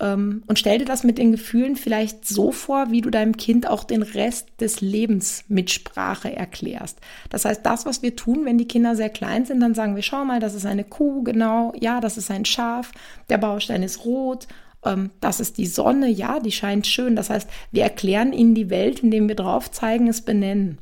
Ähm, 0.00 0.42
und 0.46 0.58
stell 0.58 0.78
dir 0.78 0.84
das 0.84 1.04
mit 1.04 1.18
den 1.18 1.32
Gefühlen 1.32 1.76
vielleicht 1.76 2.26
so 2.26 2.52
vor, 2.52 2.90
wie 2.90 3.00
du 3.00 3.10
deinem 3.10 3.36
Kind 3.36 3.68
auch 3.68 3.84
den 3.84 4.02
Rest 4.02 4.48
des 4.60 4.80
Lebens 4.80 5.44
mit 5.48 5.70
Sprache 5.70 6.34
erklärst. 6.34 6.98
Das 7.30 7.44
heißt, 7.44 7.64
das, 7.64 7.86
was 7.86 8.02
wir 8.02 8.14
tun, 8.14 8.44
wenn 8.44 8.58
die 8.58 8.68
Kinder 8.68 8.94
sehr 8.94 9.10
klein 9.10 9.44
sind, 9.44 9.60
dann 9.60 9.74
sagen 9.74 9.96
wir, 9.96 10.02
schau 10.02 10.24
mal, 10.24 10.40
das 10.40 10.54
ist 10.54 10.66
eine 10.66 10.84
Kuh, 10.84 11.22
genau, 11.22 11.72
ja, 11.80 12.00
das 12.00 12.16
ist 12.16 12.30
ein 12.30 12.44
Schaf, 12.44 12.92
der 13.28 13.38
Baustein 13.38 13.82
ist 13.82 14.04
rot, 14.04 14.46
ähm, 14.84 15.10
das 15.20 15.40
ist 15.40 15.58
die 15.58 15.66
Sonne, 15.66 16.08
ja, 16.08 16.40
die 16.40 16.52
scheint 16.52 16.86
schön. 16.86 17.16
Das 17.16 17.30
heißt, 17.30 17.48
wir 17.72 17.82
erklären 17.82 18.32
ihnen 18.32 18.54
die 18.54 18.70
Welt, 18.70 19.00
indem 19.00 19.28
wir 19.28 19.36
drauf 19.36 19.70
zeigen, 19.70 20.08
es 20.08 20.22
benennen. 20.22 20.78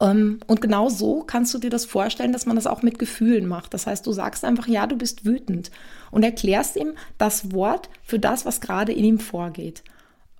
Ähm, 0.00 0.40
und 0.46 0.60
genau 0.60 0.88
so 0.88 1.22
kannst 1.22 1.54
du 1.54 1.58
dir 1.58 1.70
das 1.70 1.84
vorstellen, 1.84 2.32
dass 2.32 2.46
man 2.46 2.56
das 2.56 2.66
auch 2.66 2.82
mit 2.82 2.98
Gefühlen 2.98 3.46
macht. 3.46 3.74
Das 3.74 3.86
heißt, 3.86 4.06
du 4.06 4.12
sagst 4.12 4.44
einfach, 4.44 4.66
ja, 4.66 4.86
du 4.86 4.96
bist 4.96 5.24
wütend 5.24 5.70
und 6.10 6.22
erklärst 6.22 6.76
ihm 6.76 6.94
das 7.16 7.52
Wort 7.52 7.88
für 8.02 8.18
das, 8.18 8.44
was 8.44 8.60
gerade 8.60 8.92
in 8.92 9.04
ihm 9.04 9.18
vorgeht. 9.18 9.82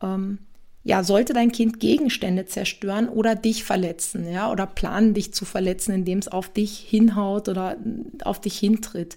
Ähm, 0.02 0.38
ja, 0.84 1.02
sollte 1.02 1.32
dein 1.32 1.52
Kind 1.52 1.80
Gegenstände 1.80 2.46
zerstören 2.46 3.08
oder 3.08 3.34
dich 3.34 3.64
verletzen, 3.64 4.30
ja, 4.30 4.50
oder 4.50 4.66
planen, 4.66 5.12
dich 5.12 5.34
zu 5.34 5.44
verletzen, 5.44 5.92
indem 5.92 6.18
es 6.18 6.28
auf 6.28 6.48
dich 6.48 6.78
hinhaut 6.78 7.48
oder 7.48 7.76
auf 8.24 8.40
dich 8.40 8.58
hintritt, 8.58 9.16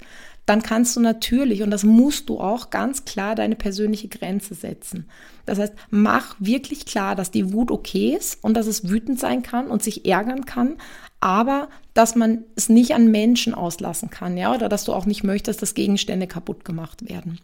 dann 0.52 0.64
kannst 0.64 0.98
du 0.98 1.00
natürlich, 1.00 1.64
und 1.64 1.72
das 1.72 1.86
musst 1.86 2.28
du 2.28 2.42
auch 2.42 2.72
ganz 2.72 3.06
klar 3.06 3.36
deine 3.36 3.56
persönliche 3.56 4.10
Grenze 4.10 4.54
setzen. 4.54 5.06
Das 5.46 5.60
heißt, 5.60 5.74
mach 5.92 6.36
wirklich 6.40 6.86
klar, 6.86 7.16
dass 7.16 7.32
die 7.32 7.54
Wut 7.54 7.72
okay 7.72 8.18
ist 8.18 8.44
und 8.44 8.56
dass 8.58 8.68
es 8.68 8.90
wütend 8.90 9.18
sein 9.18 9.44
kann 9.44 9.68
und 9.68 9.82
sich 9.82 10.06
ärgern 10.06 10.44
kann, 10.44 10.76
aber 11.22 11.70
dass 11.94 12.16
man 12.16 12.44
es 12.58 12.68
nicht 12.68 12.94
an 12.94 13.12
Menschen 13.12 13.54
auslassen 13.54 14.10
kann, 14.10 14.36
ja, 14.36 14.54
oder 14.54 14.68
dass 14.68 14.84
du 14.84 14.92
auch 14.92 15.06
nicht 15.06 15.24
möchtest, 15.24 15.62
dass 15.62 15.74
Gegenstände 15.74 16.28
kaputt 16.28 16.66
gemacht 16.66 17.10
werden. 17.10 17.40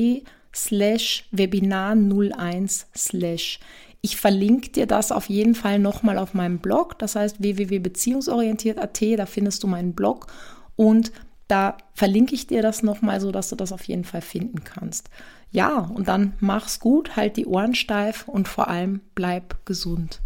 slash 0.54 1.28
Webinar 1.32 1.96
01 1.96 2.88
slash. 2.96 3.60
Ich 4.02 4.18
verlinke 4.18 4.70
dir 4.70 4.86
das 4.86 5.12
auf 5.12 5.28
jeden 5.30 5.56
Fall 5.56 5.80
nochmal 5.80 6.18
auf 6.18 6.34
meinem 6.34 6.60
Blog, 6.60 6.98
das 7.00 7.16
heißt 7.16 7.42
www.beziehungsorientiert.at, 7.42 9.02
da 9.18 9.26
findest 9.26 9.64
du 9.64 9.68
meinen 9.68 9.94
Blog 9.94 10.28
und 10.76 11.12
da 11.50 11.78
verlinke 11.94 12.36
ich 12.36 12.48
dir 12.48 12.62
das 12.62 12.84
nochmal, 12.84 13.20
so 13.20 13.32
dass 13.32 13.50
du 13.50 13.56
das 13.56 13.72
auf 13.72 13.84
jeden 13.84 14.06
Fall 14.06 14.22
finden 14.22 14.64
kannst. 14.64 15.10
Ja, 15.52 15.80
und 15.80 16.08
dann 16.08 16.34
mach's 16.40 16.80
gut, 16.80 17.16
halt 17.16 17.36
die 17.36 17.48
Ohren 17.48 17.74
steif 17.74 18.28
und 18.28 18.48
vor 18.48 18.68
allem 18.68 19.02
bleib 19.16 19.66
gesund. 19.66 20.22